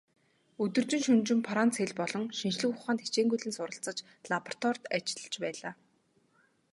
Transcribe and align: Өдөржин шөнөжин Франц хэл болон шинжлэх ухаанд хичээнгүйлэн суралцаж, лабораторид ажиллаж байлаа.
Өдөржин 0.63 1.01
шөнөжин 1.05 1.39
Франц 1.47 1.73
хэл 1.79 1.93
болон 2.01 2.23
шинжлэх 2.37 2.71
ухаанд 2.73 2.99
хичээнгүйлэн 3.03 3.53
суралцаж, 3.55 3.97
лабораторид 4.31 4.83
ажиллаж 4.95 5.35
байлаа. 5.43 5.73